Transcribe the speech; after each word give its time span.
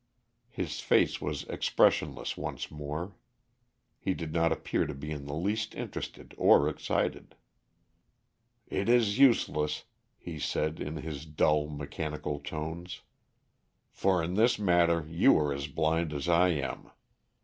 His 0.49 0.79
face 0.79 1.21
was 1.21 1.43
expressionless 1.43 2.35
once 2.35 2.71
more. 2.71 3.15
He 3.99 4.15
did 4.15 4.33
not 4.33 4.51
appear 4.51 4.87
to 4.87 4.95
be 4.95 5.11
in 5.11 5.25
the 5.27 5.35
least 5.35 5.75
interested 5.75 6.33
or 6.39 6.67
excited. 6.67 7.35
"It 8.65 8.89
is 8.89 9.19
useless," 9.19 9.83
he 10.17 10.39
said, 10.39 10.79
in 10.79 10.95
his 10.97 11.27
dull 11.27 11.69
mechanical 11.69 12.39
tones. 12.39 13.01
"For 13.91 14.23
in 14.23 14.33
this 14.33 14.57
matter 14.57 15.05
you 15.07 15.37
are 15.37 15.53
as 15.53 15.67
blind 15.67 16.13
as 16.13 16.27
I 16.27 16.47
am. 16.47 16.89